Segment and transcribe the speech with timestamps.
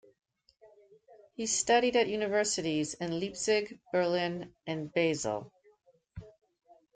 [1.35, 5.53] He studied at universities in Leipzig, Berlin, and Basel.